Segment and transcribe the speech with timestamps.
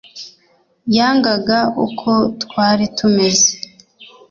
[0.95, 2.11] Yangaga uko
[2.43, 3.51] twari tumeze